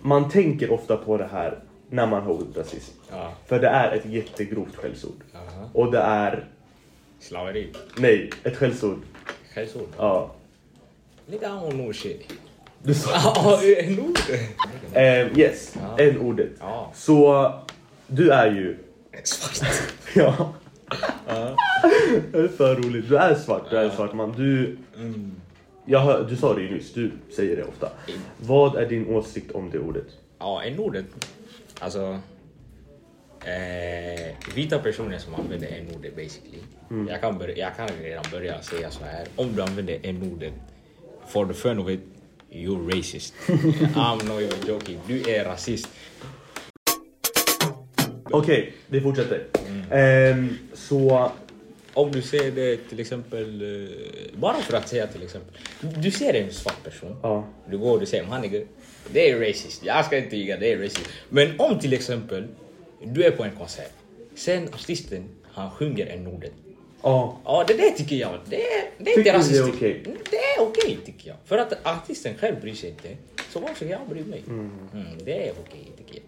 Man 0.00 0.28
tänker 0.30 0.72
ofta 0.72 0.96
på 0.96 1.16
det 1.16 1.28
här 1.32 1.58
när 1.90 2.06
man 2.06 2.22
hör 2.22 2.32
ordet 2.32 2.56
rasism. 2.56 2.95
Ja. 3.10 3.32
För 3.46 3.60
det 3.60 3.68
är 3.68 3.92
ett 3.96 4.06
jättegrovt 4.06 4.76
skällsord. 4.76 5.20
Aha. 5.34 5.68
Och 5.72 5.92
det 5.92 5.98
är, 5.98 6.44
Slaveri. 7.20 7.72
nej, 7.98 8.30
ett 8.44 8.56
skällsord. 8.56 8.98
Skällsord. 9.54 9.88
Ja. 9.98 10.30
Lite 11.26 11.48
amor 11.48 11.92
shit. 11.92 12.32
Du 12.82 12.94
sa 12.94 13.10
Ja, 13.14 13.60
en 13.78 14.00
ord. 14.00 14.18
Ehm, 14.94 15.38
yes, 15.38 15.74
Ja. 15.80 15.98
n-ordet. 16.04 16.50
Ja. 16.60 16.92
Så 16.94 17.52
du 18.06 18.30
är 18.30 18.46
ju... 18.50 18.76
Svart. 19.24 19.72
Ja. 20.14 20.52
Det 22.32 22.38
är 22.38 22.48
för 22.56 22.74
roligt. 22.76 23.08
Du 23.08 23.16
är 23.16 23.34
svart, 23.34 23.70
du 23.70 23.76
är 23.78 23.84
en 23.84 23.90
svart 23.96 24.12
man. 24.14 24.32
Du, 24.32 24.76
Mm. 24.96 25.32
jag 25.86 26.00
hör, 26.00 26.24
du 26.28 26.36
sa 26.36 26.54
det 26.54 26.62
ju 26.62 26.74
nyss, 26.74 26.92
du 26.92 27.10
säger 27.36 27.56
det 27.56 27.64
ofta. 27.64 27.90
Vad 28.40 28.76
är 28.76 28.86
din 28.88 29.06
åsikt 29.14 29.50
om 29.52 29.70
det 29.70 29.78
ordet? 29.78 30.06
Ja, 30.38 30.62
en 30.62 30.78
ordet. 30.78 31.04
Alltså. 31.80 32.18
Eh, 33.46 34.34
vita 34.54 34.78
personer 34.78 35.18
som 35.18 35.34
använder 35.34 35.68
en 35.68 35.96
ordet 35.96 36.16
basically. 36.16 36.58
Jag, 37.08 37.20
kan 37.20 37.38
börja, 37.38 37.56
jag 37.56 37.76
kan 37.76 37.88
redan 38.02 38.24
börja 38.30 38.62
säga 38.62 38.90
så 38.90 39.04
här. 39.04 39.26
Om 39.36 39.56
du 39.56 39.62
använder 39.62 39.98
en 40.02 40.32
ordet 40.32 40.52
for 41.28 41.46
the 41.46 41.54
fun 41.54 41.78
of 41.78 41.88
it, 41.88 42.00
you're 42.50 42.96
racist. 42.96 43.34
I'm 43.94 44.28
not 44.28 44.42
even 44.42 44.68
joking. 44.68 45.00
Du 45.06 45.30
är 45.30 45.44
rasist. 45.44 45.88
Okej, 48.24 48.72
vi 48.86 49.00
fortsätter. 49.00 49.42
Ehm, 49.90 50.58
så... 50.74 51.30
Om 51.94 52.12
du 52.12 52.22
ser 52.22 52.50
det 52.50 52.76
till 52.76 53.00
exempel, 53.00 53.62
eh, 53.62 54.38
bara 54.38 54.56
för 54.56 54.76
att 54.76 54.88
säga 54.88 55.06
till 55.06 55.22
exempel. 55.22 55.54
Du 55.80 56.10
ser 56.10 56.34
en 56.34 56.52
svart 56.52 56.84
person. 56.84 57.16
Ja. 57.22 57.44
Du 57.70 57.78
går 57.78 57.92
och 57.92 58.00
du 58.00 58.06
säger 58.06 58.24
han 58.24 58.44
är 58.44 58.48
good." 58.48 58.66
Det 59.12 59.30
är 59.30 59.40
racist. 59.40 59.84
Jag 59.84 60.04
ska 60.04 60.18
inte 60.18 60.36
ljuga, 60.36 60.56
det 60.56 60.72
är 60.72 60.78
racist. 60.78 61.08
Men 61.28 61.60
om 61.60 61.78
till 61.78 61.92
exempel 61.92 62.44
du 63.04 63.24
är 63.24 63.30
på 63.30 63.44
en 63.44 63.50
konsert. 63.58 63.92
Sen 64.34 64.68
artisten, 64.74 65.24
han 65.52 65.70
sjunger 65.70 66.06
en 66.06 66.26
ordet. 66.26 66.52
Ja. 67.02 67.38
Ja, 67.44 67.64
det 67.68 67.74
där 67.74 67.90
tycker 67.90 68.16
jag, 68.16 68.34
det 68.44 68.56
är, 68.72 68.84
det 68.98 69.10
är 69.14 69.18
inte 69.18 69.20
du 69.20 69.22
det 69.22 69.30
är 69.30 69.34
rasistiskt. 69.34 69.74
okej? 69.76 70.02
Det 70.30 70.36
är 70.36 70.62
okej 70.62 70.98
tycker 71.04 71.28
jag. 71.28 71.36
För 71.44 71.58
att 71.58 71.86
artisten 71.86 72.34
själv 72.38 72.60
bryr 72.60 72.74
sig 72.74 72.90
inte. 72.90 73.08
Så 73.52 73.60
varför 73.60 73.86
jag 73.86 74.00
bry 74.08 74.24
mig? 74.24 74.42
Mm, 74.46 74.70
det 75.24 75.48
är 75.48 75.52
okej 75.66 75.92
tycker 75.98 76.14
jag. 76.14 76.22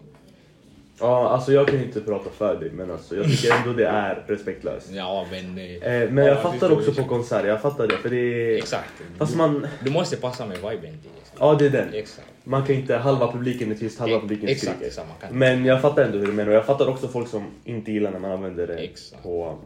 ja, 1.09 1.29
alltså 1.29 1.51
jag 1.51 1.67
kan 1.67 1.83
inte 1.83 2.01
prata 2.01 2.29
för 2.29 2.59
dig 2.59 2.69
men 2.71 2.91
alltså 2.91 3.15
jag 3.15 3.25
tycker 3.25 3.53
ändå 3.53 3.73
det 3.73 3.87
är 3.87 4.23
respektlöst. 4.27 4.89
Ja, 4.91 5.27
men... 5.31 5.57
eh, 5.57 5.93
Eh, 6.01 6.09
men 6.09 6.25
ja, 6.25 6.31
jag 6.31 6.41
fattar 6.41 6.71
också 6.71 6.93
på 6.93 7.03
konserter, 7.03 7.47
jag 7.47 7.61
fattar 7.61 7.87
det. 7.87 7.97
För 7.97 8.09
det 8.09 8.17
är... 8.17 8.57
Exakt. 8.57 8.89
Fast 9.17 9.35
man... 9.35 9.67
Du 9.83 9.89
måste 9.91 10.17
passa 10.17 10.45
med 10.45 10.57
viben. 10.57 10.97
Ja, 11.39 11.55
det 11.55 11.65
är 11.65 11.69
den. 11.69 11.93
Exakt. 11.93 12.27
Man 12.49 12.65
kan 12.65 12.75
inte, 12.75 12.95
halva 12.95 13.31
publiken 13.31 13.71
är 13.71 13.75
tyst, 13.75 13.99
halva 13.99 14.19
publiken 14.19 14.49
exakt, 14.49 14.71
skriker. 14.71 14.87
exakt, 14.87 15.07
man 15.07 15.17
kan- 15.29 15.37
Men 15.39 15.65
jag 15.65 15.81
fattar 15.81 16.03
ändå 16.03 16.17
hur 16.17 16.25
du 16.25 16.31
menar 16.33 16.49
och 16.51 16.57
jag 16.57 16.65
fattar 16.65 16.87
också 16.87 17.07
folk 17.07 17.27
som 17.27 17.43
inte 17.65 17.91
gillar 17.91 18.11
när 18.11 18.19
man 18.19 18.31
använder 18.31 18.67
det 18.67 18.75
Exakt. 18.77 19.23
på 19.23 19.57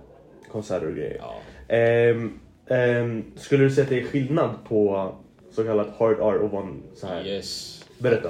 konserter 0.51 0.87
och 0.87 0.95
grejer. 0.95 1.17
Ja. 1.21 1.35
Ehm, 1.75 2.39
ehm, 2.69 3.23
skulle 3.35 3.63
du 3.63 3.71
säga 3.71 3.83
att 3.83 3.89
det 3.89 3.99
är 3.99 4.03
skillnad 4.03 4.49
på 4.67 5.11
så 5.51 5.63
kallat 5.63 5.87
hard 5.99 6.17
R 6.19 6.37
och 6.37 6.53
one 6.53 6.73
så 6.95 7.07
här? 7.07 7.25
Yes. 7.27 7.83
Berätta. 7.99 8.29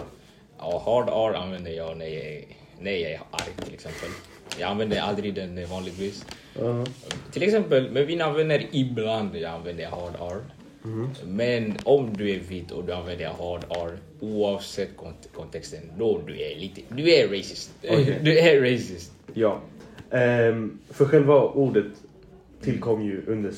Ja, 0.60 0.81
hard 0.86 1.10
R 1.33 1.38
använder 1.43 1.72
jag 1.72 1.98
när 1.98 2.05
jag, 2.07 2.25
är- 2.25 2.45
när 2.79 2.91
jag 2.91 3.12
är 3.12 3.19
arg 3.31 3.65
till 3.65 3.74
exempel. 3.74 4.10
Jag 4.60 4.69
använder 4.69 5.01
aldrig 5.01 5.33
den 5.36 5.65
vanligtvis. 5.69 6.25
Ja. 6.60 6.86
Till 7.31 7.43
exempel 7.43 7.91
med 7.91 8.07
mina 8.07 8.31
vänner 8.31 8.65
ibland 8.72 9.36
jag 9.36 9.51
använder 9.51 9.86
hard 9.86 10.13
R. 10.31 10.41
Men 11.25 11.73
om 11.83 12.13
du 12.17 12.29
är 12.31 12.39
vit 12.39 12.71
och 12.71 12.83
du 12.83 12.93
använder 12.93 13.25
hard 13.27 13.63
R 13.69 13.97
oavsett 14.19 14.89
kont- 14.97 15.27
kontexten, 15.33 15.79
då 15.97 16.19
du 16.27 16.33
är 16.41 16.55
lite, 16.55 16.81
du 16.89 17.13
är 17.13 17.27
racist. 17.27 17.71
Okej. 17.83 18.19
Du 18.23 18.39
är 18.39 18.61
racist. 18.61 19.11
Ja. 19.33 19.59
Ehm, 20.11 20.79
för 20.89 21.05
själva 21.05 21.41
ordet 21.41 21.85
tillkom 22.61 23.01
ju 23.05 23.21
under 23.27 23.51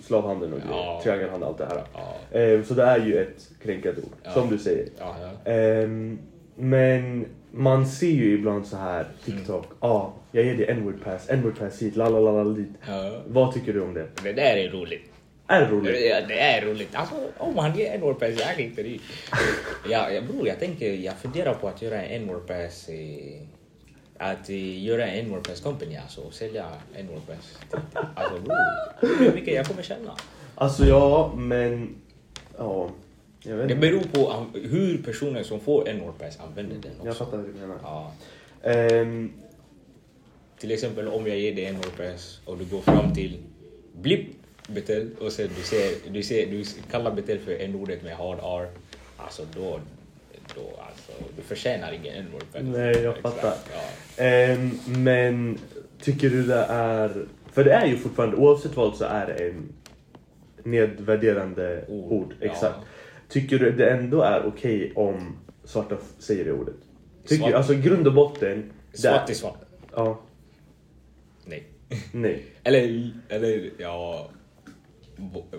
slavhandeln 0.00 0.52
och. 0.52 0.60
Ja. 0.70 1.00
Triangelhandeln 1.02 1.48
allt 1.48 1.58
det 1.58 1.66
här. 1.66 1.82
Ja. 1.94 2.38
Ehm, 2.38 2.64
så 2.64 2.74
det 2.74 2.82
är 2.82 3.06
ju 3.06 3.18
ett 3.18 3.48
kränkande 3.62 4.00
ord, 4.02 4.12
Ja. 4.22 4.30
som 4.32 4.48
du 4.50 4.58
säger. 4.58 4.88
Ja. 4.98 5.16
Ehm, 5.52 6.18
men 6.56 7.26
man 7.50 7.86
ser 7.86 8.06
ju 8.10 8.34
ibland 8.34 8.66
så 8.66 8.76
här 8.76 9.06
TikTok. 9.24 9.64
Ja, 9.80 9.88
ah, 9.88 10.12
jag 10.32 10.44
ger 10.44 10.54
dig 10.56 10.66
n-word 10.70 11.04
pass, 11.04 11.26
n-word 11.30 11.58
pass 11.58 11.82
hit, 11.82 11.96
lalalala 11.96 12.50
dit. 12.50 12.68
Ja. 12.88 13.20
Vad 13.26 13.54
tycker 13.54 13.72
du 13.72 13.80
om 13.80 13.94
det? 13.94 14.06
Det 14.22 14.32
där 14.32 14.56
är 14.56 14.70
roligt. 14.70 15.02
Är 15.50 15.60
det 15.60 15.66
roligt? 15.66 15.92
Det, 15.94 16.24
det 16.28 16.40
är 16.40 16.66
roligt. 16.66 16.94
Alltså 16.94 17.14
om 17.38 17.58
han 17.58 17.78
ger 17.78 17.92
en 17.94 18.00
pass, 18.00 18.30
jag 18.40 18.50
är 18.54 18.60
inte 18.60 18.82
det. 18.82 18.98
Ja, 19.90 20.10
jag, 20.10 20.24
bror, 20.26 20.48
jag 20.48 20.58
tänker, 20.58 20.92
jag 20.94 21.14
funderar 21.18 21.54
på 21.54 21.68
att 21.68 21.82
göra 21.82 22.02
en 22.02 22.28
pass 22.46 22.88
eh, 22.88 23.42
att 24.18 24.50
eh, 24.50 24.84
göra 24.84 25.06
en 25.06 25.30
WordPress 25.30 25.60
company, 25.60 25.96
alltså 25.96 26.30
sälja 26.30 26.66
en 26.94 27.06
WordPress. 27.08 27.58
Alltså 28.14 28.40
bror, 28.40 29.16
hur 29.18 29.32
mycket 29.34 29.54
jag 29.54 29.66
kommer 29.66 29.82
tjäna. 29.82 30.16
Alltså 30.54 30.84
ja, 30.84 31.32
men... 31.36 31.94
Ja, 32.58 32.90
jag 33.42 33.56
vet 33.56 33.68
Det 33.68 33.74
inte. 33.74 33.88
beror 33.88 34.00
på 34.00 34.46
hur 34.58 35.02
personen 35.02 35.44
som 35.44 35.60
får 35.60 35.88
en 35.88 36.00
WordPress 36.00 36.38
använder 36.40 36.76
den 36.82 36.92
också. 36.92 37.06
Jag 37.06 37.16
fattar 37.16 37.36
vad 37.36 37.46
du 37.46 37.52
menar. 37.52 37.76
Ja. 37.82 38.12
Ehm, 38.62 39.32
Till 40.58 40.70
exempel 40.70 41.08
om 41.08 41.26
jag 41.26 41.38
ger 41.38 41.54
dig 41.54 41.64
en 41.64 41.74
WordPress 41.76 42.40
och 42.44 42.58
du 42.58 42.64
går 42.64 42.80
fram 42.80 43.14
till 43.14 43.38
blipp 44.00 44.28
Betel 44.74 45.10
och 45.20 45.32
sen 45.32 45.48
du 45.56 45.62
ser, 45.62 46.12
du 46.12 46.22
ser, 46.22 46.46
du 46.46 46.64
kallar 46.90 47.14
Betel 47.14 47.38
för 47.38 47.52
en 47.52 47.74
ordet 47.74 48.02
med 48.02 48.16
hard 48.16 48.38
R. 48.62 48.68
Alltså 49.16 49.42
då, 49.56 49.80
då 50.54 50.60
alltså, 50.88 51.12
du 51.36 51.42
förtjänar 51.42 51.92
ingen 51.92 52.14
en 52.14 52.32
WordPress. 52.32 52.62
Nej, 52.64 53.02
jag 53.02 53.16
fattar. 53.18 53.54
Ja. 53.74 54.24
ehm, 54.24 54.70
men 54.86 55.58
tycker 56.00 56.30
du 56.30 56.42
det 56.42 56.64
är... 56.68 57.26
För 57.52 57.64
det 57.64 57.72
är 57.72 57.86
ju 57.86 57.96
fortfarande, 57.96 58.36
oavsett 58.36 58.76
vad 58.76 58.96
så 58.96 59.04
är 59.04 59.26
det 59.26 59.48
en 59.48 59.72
nedvärderande 60.64 61.84
Ord, 61.88 62.12
ord. 62.12 62.34
ja. 62.40 62.46
Exakt. 62.46 62.78
Tycker 63.28 63.58
du 63.58 63.72
det 63.72 63.90
ändå 63.90 64.22
är 64.22 64.46
okej 64.46 64.92
om 64.94 65.36
svarta 65.64 65.96
säger 66.18 66.44
det 66.44 66.52
ordet? 66.52 66.74
Tycker, 67.26 67.44
Svart- 67.44 67.54
alltså 67.54 67.74
grund 67.74 68.06
och 68.06 68.14
botten... 68.14 68.72
Svart 68.92 69.28
är- 69.28 69.32
är 69.32 69.36
svart. 69.36 69.58
Ja, 69.96 70.20
Nej. 71.44 71.64
nej. 72.12 72.42
Eller, 72.64 73.10
eller 73.28 73.70
ja, 73.78 74.28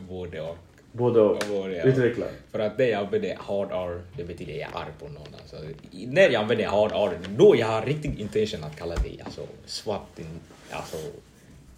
både 0.10 0.42
och. 0.42 0.58
Både 0.92 1.22
och. 1.22 1.44
Både, 1.50 1.76
ja. 1.78 1.84
Utveckla. 1.84 2.26
För 2.52 2.60
att 2.60 2.78
när 2.78 2.86
jag 2.86 3.04
använder 3.06 3.36
hard 3.40 3.72
R, 3.72 4.02
det 4.18 4.24
betyder 4.24 4.54
jag 4.54 4.62
är 4.72 4.76
arg 4.78 4.92
på 5.00 5.08
någon. 5.08 5.36
Alltså, 5.42 5.56
när 5.92 6.22
jag 6.30 6.36
använder 6.42 6.66
hard 6.66 6.92
R, 6.94 7.18
då 7.38 7.56
jag 7.56 7.68
har 7.68 7.82
riktig 7.82 8.20
intention 8.20 8.64
att 8.64 8.76
kalla 8.78 8.96
dig 8.96 9.20
alltså, 9.26 9.42
svart. 9.66 10.20
in- 10.20 10.26
Alltså, 10.72 10.98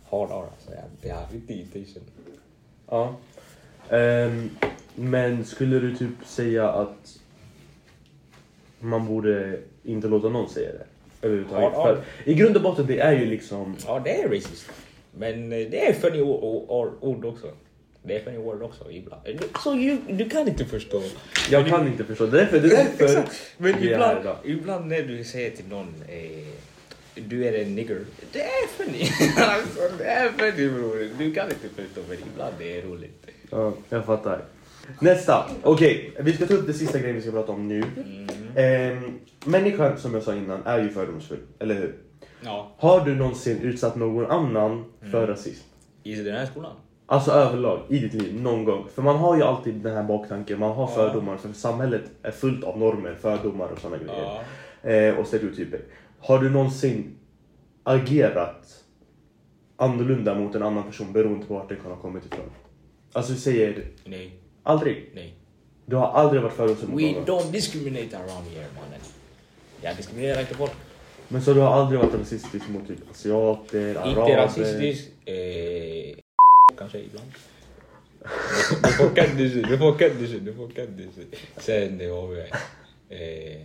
hard 0.10 0.30
R. 0.32 0.46
Alltså, 0.52 0.72
jag, 0.72 1.10
jag 1.10 1.16
har 1.16 1.28
riktig 1.34 1.60
intention. 1.60 2.04
Ja. 2.90 3.16
Ehm, 3.90 4.50
men 4.96 5.46
skulle 5.46 5.80
du 5.80 5.96
typ 5.96 6.10
säga 6.26 6.70
att 6.70 7.20
man 8.80 9.06
borde 9.08 9.60
inte 9.84 10.08
låta 10.08 10.30
någon 10.30 10.50
säga 10.50 10.70
det? 10.72 10.86
Överhuvudtaget. 11.28 11.70
Ja, 11.74 11.90
ja. 11.90 11.96
För 12.24 12.32
I 12.32 12.34
grund 12.34 12.56
och 12.56 12.62
botten 12.64 12.86
det 12.88 13.00
är 13.00 13.12
ju 13.20 13.26
liksom... 13.26 13.76
Ja, 13.88 14.00
det 14.04 14.22
är 14.22 14.30
racist. 14.30 14.66
Men 15.12 15.52
eh, 15.54 15.58
det 15.70 15.88
är 15.90 15.94
funny 15.94 16.22
ord 17.02 17.26
också. 17.26 17.48
Det 18.06 18.16
är 18.16 18.24
funny 18.24 18.38
ord 18.38 18.62
också 18.64 18.92
ibland. 18.92 19.22
Du- 19.26 19.38
Så 19.64 19.74
du, 19.74 19.98
du 20.10 20.30
kan 20.30 20.48
inte 20.48 20.66
förstå. 20.66 21.02
Jag 21.52 21.62
Men 21.62 21.72
kan 21.72 21.88
inte 21.88 22.04
förstå. 22.04 22.26
Det 22.26 22.38
är 22.38 22.42
därför, 22.42 22.60
det 22.60 22.68
är 22.68 22.84
därför 22.84 23.04
Exakt. 23.06 23.42
Men 23.58 23.80
vi 23.82 23.94
är 23.94 23.98
här 24.00 24.12
ibland, 24.18 24.20
idag. 24.22 24.38
ibland 24.44 24.88
när 24.88 25.02
du 25.02 25.24
säger 25.24 25.52
till 25.52 25.68
någon 25.68 25.88
eh, 26.08 26.48
du 27.16 27.46
är 27.48 27.54
en 27.64 27.76
nigger. 27.76 28.00
Det 28.32 28.42
är 28.42 28.68
funny. 28.68 29.02
alltså, 29.38 29.98
det 29.98 30.04
är 30.04 30.30
funny 30.30 30.70
bror. 30.70 31.10
Du 31.18 31.34
kan 31.34 31.46
inte 31.50 31.70
förstå 31.76 32.02
men 32.10 32.18
ibland 32.34 32.54
det 32.60 32.78
är 32.78 32.82
roligt. 32.82 33.28
Ja, 33.50 33.74
jag 33.90 34.06
fattar. 34.06 34.42
Nästa. 35.00 35.46
Okej, 35.64 36.14
vi 36.20 36.34
ska 36.34 36.46
ta 36.46 36.54
upp 36.54 36.68
det 36.68 36.74
sista 36.74 37.00
grejen 37.00 37.16
vi 37.16 37.22
ska 37.22 37.32
prata 37.32 37.52
om 37.52 37.68
nu. 37.68 37.78
Mm. 37.98 38.28
Ehm, 38.56 39.20
människan, 39.46 39.98
som 39.98 40.14
jag 40.14 40.24
sa 40.24 40.36
innan, 40.36 40.64
är 40.66 40.84
ju 40.84 40.90
fördomsfull. 40.90 41.38
Eller 41.60 41.76
hur? 41.76 41.96
Ja, 42.42 42.72
Har 42.78 43.06
du 43.06 43.16
någonsin 43.16 43.62
utsatt 43.62 43.96
någon 43.96 44.26
annan 44.26 44.86
för 45.12 45.28
rasism? 45.28 45.64
i 46.06 46.16
den 46.16 46.36
här 46.36 46.46
skolan. 46.46 46.76
Alltså 47.06 47.32
överlag, 47.32 47.80
i 47.90 48.00
ditt 48.00 48.14
liv, 48.14 48.42
någon 48.42 48.64
gång. 48.66 48.88
För 48.96 49.02
man 49.02 49.16
har 49.16 49.36
ju 49.38 49.44
alltid 49.44 49.74
den 49.76 49.96
här 49.96 50.04
baktanken, 50.04 50.60
man 50.60 50.72
har 50.72 50.84
Ja. 50.84 50.88
fördomar. 50.96 51.38
För 51.38 51.54
samhället 51.54 52.02
är 52.24 52.32
fullt 52.32 52.64
av 52.64 52.80
normer, 52.80 53.16
fördomar 53.22 53.68
och 53.68 53.80
sådana 53.80 53.98
grejer. 53.98 54.42
Ja. 54.82 54.90
Eh, 54.90 55.16
och 55.20 55.28
stereotyper. 55.28 55.82
Har 56.20 56.40
du 56.40 56.50
någonsin 56.50 57.16
agerat 57.84 58.84
annorlunda 59.78 60.36
mot 60.36 60.56
en 60.56 60.64
annan 60.64 60.84
person 60.84 61.14
beroende 61.14 61.46
på 61.46 61.54
vart 61.54 61.70
den 61.70 61.78
kan 61.80 61.92
ha 61.92 61.98
kommit 61.98 62.26
ifrån? 62.26 62.46
Alltså 63.14 63.34
vi 63.34 63.40
säger 63.40 63.88
Nej, 64.06 64.40
aldrig. 64.64 65.12
nej. 65.16 65.34
Du 65.86 65.96
har 65.96 66.08
aldrig 66.08 66.42
varit 66.42 66.54
fördomsfull 66.56 66.90
mot 66.90 67.00
We 67.02 67.12
någon. 67.12 67.26
don't 67.26 67.52
discriminate 67.52 68.18
around 68.18 68.48
here 68.54 68.66
mannen. 68.76 69.00
Jag 69.82 69.98
diskriminerar 69.98 70.40
inte 70.42 70.54
folk. 70.56 70.72
Men 71.28 71.42
så 71.42 71.54
du 71.54 71.60
har 71.60 71.68
aldrig 71.74 72.00
varit 72.00 72.14
rasistisk 72.16 72.70
mot 72.70 72.88
typ 72.88 73.12
asiater, 73.12 73.96
araber? 73.96 74.10
Inte 74.10 74.38
rasistisk. 74.38 75.12
Eh, 75.26 76.23
kanske 76.78 77.00
ibland. 77.00 77.32
Du 78.84 78.92
får 78.98 79.16
kändisar, 79.16 79.70
du 79.70 79.78
får 79.78 79.98
kändisar, 80.00 80.40
du 80.40 80.54
får 80.54 80.70
kändisar. 80.76 81.24
Sen 81.58 82.00
har 82.00 82.28
vi... 82.28 82.40
Eh, 83.10 83.62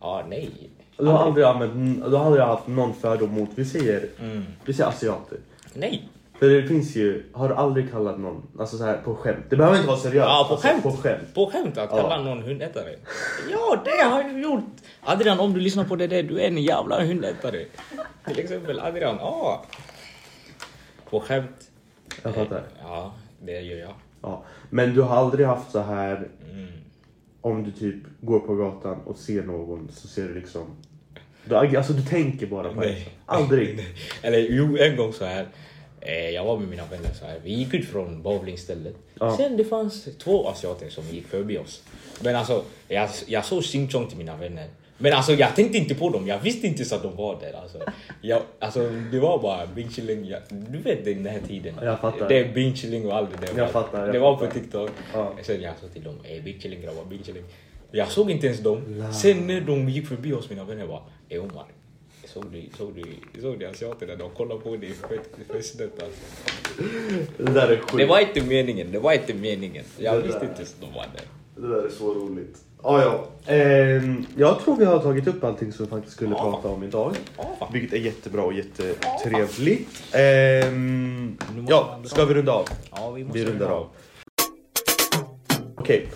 ja, 0.00 0.24
nej. 0.28 0.50
Du 0.96 1.04
har 1.06 1.18
aldrig 1.18 1.46
använt, 1.46 2.04
du 2.04 2.16
har 2.16 2.26
aldrig 2.26 2.44
haft 2.44 2.66
någon 2.66 2.94
fördom 2.94 3.30
mot, 3.30 3.48
vi 3.54 3.64
säger, 3.64 4.08
Mm. 4.20 4.44
vi 4.64 4.74
säger 4.74 4.88
asiater. 4.88 5.38
Nej. 5.74 6.08
För 6.38 6.48
det 6.48 6.68
finns 6.68 6.96
ju, 6.96 7.24
har 7.32 7.48
du 7.48 7.54
aldrig 7.54 7.90
kallat 7.90 8.18
någon, 8.18 8.42
alltså 8.58 8.78
så 8.78 8.84
här 8.84 8.96
på 9.04 9.14
skämt? 9.14 9.44
Det 9.50 9.56
behöver 9.56 9.76
inte 9.76 9.88
vara 9.88 9.98
seriöst. 9.98 10.28
Ja, 10.28 10.44
på 10.48 10.54
alltså, 10.54 10.68
skämt. 10.68 10.82
På 10.82 10.90
skämt. 10.96 11.34
På 11.34 11.50
skämt 11.50 11.78
att 11.78 11.90
Ja. 11.92 11.96
kalla 12.00 12.22
någon 12.22 12.42
hundätare. 12.42 12.94
Ja, 13.50 13.82
det 13.84 14.04
har 14.04 14.22
jag 14.22 14.40
gjort. 14.42 14.64
Adrian, 15.00 15.40
om 15.40 15.54
du 15.54 15.60
lyssnar 15.60 15.84
på 15.84 15.96
det 15.96 16.06
där, 16.06 16.22
du 16.22 16.40
är 16.40 16.46
en 16.46 16.58
jävla 16.58 17.04
hundätare. 17.04 17.64
Till 18.26 18.38
exempel 18.38 18.80
Adrian, 18.80 19.16
ja. 19.20 19.64
På 21.14 21.20
skämt. 21.20 21.70
Jag 22.22 22.34
fattar. 22.34 22.56
Eh, 22.56 22.62
Ja, 22.82 23.14
det 23.42 23.60
gör 23.60 23.78
jag. 23.78 23.94
Ja. 24.22 24.44
Men 24.70 24.94
du 24.94 25.02
har 25.02 25.16
aldrig 25.16 25.46
haft 25.46 25.70
så 25.72 25.80
här 25.80 26.28
Mm. 26.50 26.66
om 27.40 27.64
du 27.64 27.70
typ 27.70 27.96
går 28.20 28.40
på 28.40 28.54
gatan 28.54 29.00
och 29.04 29.16
ser 29.16 29.42
någon 29.42 29.88
så 29.92 30.08
ser 30.08 30.22
du 30.28 30.34
liksom... 30.34 30.66
Du, 31.44 31.56
alltså 31.56 31.92
du 31.92 32.02
tänker 32.02 32.46
bara 32.46 32.74
på 32.74 32.80
det. 32.80 32.86
Nej. 32.86 33.08
Aldrig. 33.26 33.80
Eller 34.22 34.38
jo, 34.38 34.76
en 34.78 34.96
gång 34.96 35.12
så 35.12 35.24
här. 35.24 35.46
Eh, 36.00 36.30
jag 36.30 36.44
var 36.44 36.58
med 36.58 36.68
mina 36.68 36.86
vänner 36.86 37.12
så 37.20 37.24
här. 37.24 37.40
Vi 37.44 37.52
gick 37.54 37.74
ut 37.74 37.88
från 37.88 38.22
bowlingstället. 38.22 38.96
Ja. 39.20 39.36
Sen 39.36 39.56
det 39.56 39.64
fanns 39.64 40.08
två 40.18 40.48
asiater 40.48 40.88
som 40.88 41.04
gick 41.04 41.26
förbi 41.26 41.58
oss. 41.58 41.82
Men 42.22 42.36
alltså, 42.36 42.64
jag, 42.88 43.08
jag 43.26 43.44
såg 43.44 43.62
Xing 43.62 43.88
Chong 43.88 44.08
till 44.08 44.18
mina 44.18 44.36
vänner. 44.36 44.68
Men 44.98 45.12
alltså 45.12 45.32
jag 45.32 45.56
tänkte 45.56 45.78
inte 45.78 45.94
på 45.94 46.10
dem, 46.10 46.26
jag 46.26 46.38
visste 46.38 46.66
inte 46.66 46.84
så 46.84 46.94
att 46.94 47.02
de 47.02 47.16
var 47.16 47.40
där. 47.40 47.52
Alltså, 47.62 47.78
jag, 48.20 48.42
alltså 48.58 48.90
det 49.12 49.20
var 49.20 49.38
bara 49.42 49.66
Bing 49.66 49.90
Chilling. 49.90 50.24
Jag, 50.24 50.40
du 50.48 50.78
vet 50.78 51.04
den 51.04 51.26
här 51.26 51.40
tiden. 51.48 51.74
Jag 51.82 52.00
fattar. 52.00 52.28
Det 52.28 52.38
är 52.38 52.52
Bing 52.54 52.74
Chilling 52.76 53.06
och 53.06 53.16
allt 53.16 53.30
det 53.40 53.46
där. 53.46 53.58
Jag 53.62 53.70
fattar, 53.70 54.04
jag 54.04 54.14
det 54.14 54.18
var 54.18 54.34
fattar. 54.36 54.46
på 54.46 54.52
TikTok. 54.54 54.90
Ja. 55.14 55.32
Sen 55.42 55.62
jag 55.62 55.74
sa 55.80 55.86
till 55.88 56.02
dem, 56.02 56.14
eh 56.24 56.42
Bing 56.44 56.60
Chilling 56.60 56.80
grabbar, 56.82 57.04
Bing 57.04 57.22
Chilling. 57.24 57.44
Jag 57.90 58.08
såg 58.08 58.30
inte 58.30 58.46
ens 58.46 58.60
dem. 58.60 58.80
La. 58.98 59.12
Sen 59.12 59.46
när 59.46 59.60
de 59.60 59.88
gick 59.88 60.06
förbi 60.06 60.32
oss, 60.32 60.50
mina 60.50 60.64
vänner 60.64 60.86
bara, 60.86 61.02
eh 61.28 61.42
Omar. 61.44 61.64
Såg 62.24 62.44
du, 62.52 62.62
såg 62.78 62.94
du, 62.94 63.40
såg 63.40 63.58
du 63.58 63.66
asiaterna? 63.66 64.16
De 64.16 64.30
kollade 64.30 64.60
på 64.60 64.76
dig 64.76 64.92
fett 64.92 65.64
snett 65.64 66.02
alltså. 66.02 66.20
Det 67.38 67.52
där 67.52 67.68
är 67.68 67.76
sjukt. 67.76 67.96
Det 67.96 68.06
var 68.06 68.20
inte 68.20 68.40
meningen, 68.44 68.92
det 68.92 68.98
var 68.98 69.12
inte 69.12 69.34
meningen. 69.34 69.84
Jag 69.98 70.16
Det 70.16 70.22
visste 70.22 70.40
där. 70.40 70.46
inte 70.48 70.62
att 70.62 70.76
de 70.80 70.92
var 70.94 71.06
där. 71.16 71.62
Det 71.62 71.68
där 71.68 71.84
är 71.86 71.90
så 71.90 72.14
roligt. 72.14 72.58
Ah, 72.86 73.00
ja. 73.02 73.24
Ehm, 73.52 74.26
jag 74.36 74.60
tror 74.60 74.76
vi 74.76 74.84
har 74.84 74.98
tagit 74.98 75.26
upp 75.26 75.44
allting 75.44 75.72
som 75.72 75.84
vi 75.84 75.90
faktiskt 75.90 76.16
skulle 76.16 76.30
Ja. 76.34 76.50
prata 76.50 76.68
om 76.68 76.82
idag. 76.82 77.14
Ja. 77.36 77.68
Vilket 77.72 77.92
är 77.92 77.96
jättebra 77.96 78.42
och 78.42 78.52
jättetrevligt. 78.52 79.88
Ehm, 80.12 81.36
Nu 81.54 81.60
måste 81.60 81.72
ja, 81.74 81.96
man 82.00 82.08
ska 82.08 82.24
vi 82.24 82.34
runda 82.34 82.52
av? 82.52 82.64
Ja, 82.96 83.10
vi 83.10 83.24
måste 83.24 83.38
Vi 83.38 83.44
rundar 83.44 83.66
runda 83.66 83.74
av. 83.74 83.86
Okej. 85.76 86.08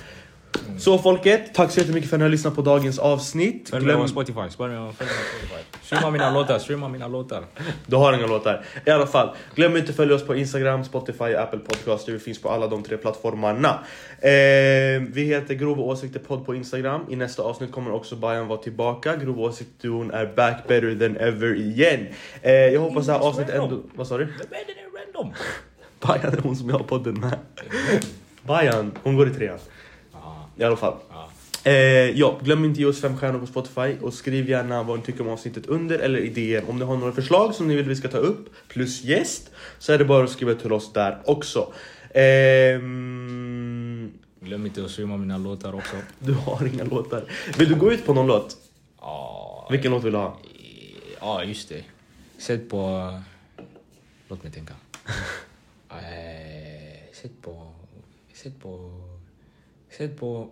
Så 0.79 0.99
folket, 0.99 1.55
tack 1.55 1.71
så 1.71 1.81
jättemycket 1.81 2.11
för 2.11 2.17
att 2.17 2.19
ni 2.19 2.25
har 2.25 2.31
lyssnat 2.31 2.55
på 2.55 2.63
dagens 2.63 2.99
avsnitt. 2.99 3.71
Följ 3.71 3.87
mig 3.87 3.95
Glöm... 3.95 4.03
på 4.03 4.09
Spotify, 4.09 4.57
följ 4.57 4.75
mig 4.75 4.89
på 4.89 5.05
Spotify. 5.05 5.63
Streama 5.83 6.11
mina 6.11 6.31
låtar, 6.31 6.59
streama 6.59 6.89
mina 6.89 7.09
låtar. 7.09 7.45
Du 7.87 7.97
har 7.97 8.13
inga 8.13 8.27
låtar. 8.27 8.65
I 8.87 8.91
alla 8.91 9.07
fall, 9.07 9.31
glöm 9.55 9.77
inte 9.77 9.91
att 9.91 9.97
följa 9.97 10.15
oss 10.15 10.27
på 10.27 10.37
Instagram, 10.37 10.85
Spotify, 10.85 11.35
Apple 11.35 11.59
Podcaster. 11.59 12.13
Vi 12.13 12.19
finns 12.19 12.43
på 12.43 12.51
alla 12.51 12.67
de 12.67 12.83
tre 12.83 12.97
plattformarna. 12.97 13.69
Eh, 14.21 14.31
vi 15.13 15.25
heter 15.25 15.55
Grova 15.55 15.83
Åsikter 15.83 16.21
podd 16.21 16.47
på 16.47 16.55
Instagram. 16.55 17.01
I 17.11 17.17
nästa 17.17 17.43
avsnitt 17.43 17.73
kommer 17.73 17.93
också 17.93 18.17
Bajan 18.17 18.49
vara 18.49 18.59
tillbaka. 18.59 19.17
Grova 19.17 19.43
Åsikter 19.43 20.15
är 20.15 20.27
back 20.37 20.69
better 20.69 20.99
than 20.99 21.17
ever 21.17 21.55
igen. 21.55 22.07
Eh, 22.43 22.53
jag 22.53 22.81
hoppas 22.81 23.07
det 23.07 23.13
här 23.13 23.21
avsnittet 23.21 23.55
ändå... 23.55 23.83
Vad 23.95 24.07
sa 24.07 24.19
du? 24.19 24.25
Bed 24.27 24.35
är 24.51 25.07
random. 25.07 25.35
Bajan 26.01 26.33
är 26.33 26.41
hon 26.43 26.57
som 26.57 26.69
jag 26.69 26.77
har 26.77 26.85
podden 26.85 27.15
med. 27.15 27.39
Bajan, 28.43 28.93
hon 29.03 29.17
går 29.17 29.29
i 29.29 29.35
trean. 29.35 29.59
I 30.59 30.65
alla 30.65 30.77
fall. 30.77 30.95
ja. 31.11 31.31
Eh, 31.65 32.11
ja, 32.19 32.39
glöm 32.43 32.65
inte 32.65 32.81
ge 32.81 32.87
oss 32.87 33.01
fem 33.01 33.17
stjärnor 33.17 33.39
på 33.39 33.47
Spotify 33.47 33.97
och 34.03 34.15
skriv 34.15 34.49
gärna 34.51 34.83
vad 34.83 34.99
ni 34.99 35.05
tycker 35.05 35.21
om 35.21 35.29
avsnittet 35.29 35.67
under 35.67 35.99
eller 35.99 36.19
idéer. 36.19 36.71
Om 36.71 36.79
ni 36.79 36.85
har 36.85 36.97
några 36.97 37.13
förslag 37.13 37.55
som 37.55 37.69
ni 37.69 37.75
vill 37.77 37.89
vi 37.89 37.97
ska 37.97 38.09
ta 38.09 38.19
upp 38.19 38.49
plus 38.69 39.05
gäst 39.05 39.51
så 39.79 39.93
är 39.93 39.99
det 39.99 40.05
bara 40.05 40.25
att 40.25 40.31
skriva 40.31 40.55
till 40.55 40.73
oss 40.73 40.93
där 40.93 41.19
också. 41.25 41.73
Ehm, 42.15 44.13
Glöm 44.41 44.67
inte 44.67 44.85
att 44.85 44.91
streama 44.91 45.17
mina 45.17 45.39
låtar 45.39 45.75
också. 45.75 45.97
Du 46.19 46.33
har 46.33 46.67
inga 46.75 46.85
låtar. 46.85 47.25
Vill 47.59 47.69
du 47.69 47.75
gå 47.75 47.93
ut 47.93 48.07
på 48.07 48.15
någon 48.15 48.27
låt? 48.27 48.57
Ja, 49.01 49.69
Vilken 49.71 49.91
låt 49.93 50.05
vill 50.05 50.13
du 50.13 50.19
ha? 50.19 50.37
Ja, 51.21 51.45
just 51.45 51.69
det. 51.69 51.85
Sätt 52.39 52.71
på... 52.71 53.13
Låt 54.29 54.43
mig 54.43 54.53
tänka. 54.53 54.75
Eh, 55.91 57.15
Sätt 57.23 57.33
på... 57.43 57.73
Sätt 58.35 58.61
på... 58.63 58.91
Sätt 59.97 60.17
på... 60.21 60.49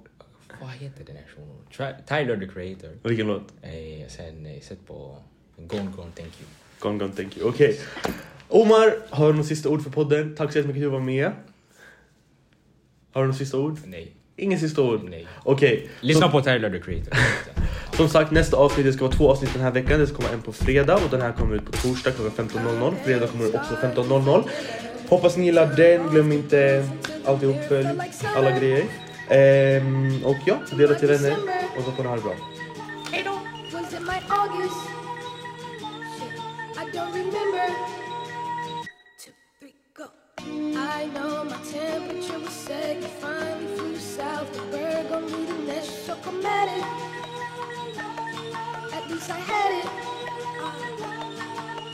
Vad 0.61 0.71
heter 0.71 1.05
den 1.05 1.17
här 1.17 1.25
shunon? 1.35 1.95
Tyler 2.09 2.37
the 2.47 2.49
Creator. 2.53 2.91
Vilken 3.09 3.27
låt? 3.27 3.43
Eh, 3.63 4.09
Sen 4.09 4.47
eh, 4.47 4.61
sätt 4.61 4.79
på... 4.87 5.17
Gone 5.57 5.83
Gone 5.97 6.11
Thank 6.17 6.19
You. 6.41 6.49
Gone 6.81 6.99
Gone 6.99 7.13
Thank 7.17 7.37
You. 7.37 7.49
Okej. 7.49 7.81
Omar, 8.49 8.97
har 9.11 9.33
du 9.33 9.39
något 9.39 9.47
sista 9.47 9.69
ord 9.69 9.83
för 9.83 9.91
podden? 9.91 10.35
Tack 10.37 10.53
så 10.53 10.59
jättemycket 10.59 10.83
för 10.83 10.87
att 10.87 10.93
du 10.93 10.99
var 10.99 11.07
med. 11.07 11.33
Har 13.13 13.23
du 13.23 13.29
något 13.29 13.37
sista 13.37 13.59
ord? 13.59 13.79
Nej. 13.85 14.13
Ingen 14.37 14.59
sista 14.61 14.83
ord? 14.83 15.01
Nej. 15.11 15.27
Okej. 15.45 15.89
Lyssna 16.01 16.27
Så- 16.27 16.33
på 16.33 16.41
Tyler 16.43 16.71
the 16.71 16.81
Creator. 16.81 17.15
Som 17.97 18.09
sagt, 18.09 18.31
nästa 18.31 18.57
avsnitt 18.57 18.87
det 18.87 18.93
ska 18.93 19.05
vara 19.05 19.13
två 19.17 19.31
avsnitt 19.31 19.53
den 19.53 19.63
här 19.63 19.71
veckan. 19.71 20.01
Det 20.01 20.07
ska 20.07 20.17
komma 20.17 20.29
en 20.29 20.43
på 20.43 20.53
fredag 20.53 20.95
och 20.95 21.11
den 21.11 21.21
här 21.21 21.33
kommer 21.33 21.55
ut 21.57 21.65
på 21.65 21.73
torsdag 21.73 22.11
klockan 22.11 22.49
15.00. 22.49 22.95
Fredag 23.05 23.27
kommer 23.27 23.47
också 23.47 23.75
15.00. 23.75 24.49
Hoppas 25.09 25.37
ni 25.37 25.45
gillar 25.45 25.77
den. 25.77 26.11
Glöm 26.11 26.33
inte 26.33 26.89
alltihop, 27.25 27.57
följ 27.69 27.89
alla 28.37 28.59
grejer. 28.59 28.85
Och 30.25 30.37
ja, 30.47 30.61
dela 30.77 30.95
till 30.95 31.09
vänner 31.09 31.37
och 31.77 31.85
så 31.85 31.93
får 31.93 32.03
ni 32.03 32.09
ha 32.09 32.17
det 32.17 32.23
bra. 32.23 32.35
Was 33.73 33.93
it 33.93 34.01
my 34.03 34.21
August? 34.31 34.89
Shit, 36.17 36.33
I 36.79 36.85
don't 36.93 37.13
remember. 37.13 37.69
Two, 39.19 39.33
three, 39.59 39.75
go. 39.93 40.05
I 40.39 41.11
know 41.15 41.45
my 41.45 41.57
temperature 41.73 42.39
was 42.39 42.53
set. 42.53 42.97
You 42.97 43.09
finally 43.21 43.67
flew 43.77 43.97
south. 43.97 44.53
The 44.53 44.61
bird 44.71 45.09
gon' 45.11 45.27
be 45.27 45.45
the 45.45 45.59
next. 45.67 46.07
So 46.07 46.15
chromatic. 46.23 46.85
At 46.85 48.09
it. 48.39 48.95
At 48.95 49.11
least 49.11 49.31
I 49.31 49.39
had 49.39 49.73
it. 49.81 49.89
Uh, 50.63 50.73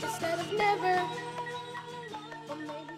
instead 0.05 0.39
of 0.39 0.53
never. 0.53 1.01
Or 2.49 2.55
maybe 2.55 2.69
I'm 2.69 2.87
too 2.87 2.87
dramatic. 2.87 2.92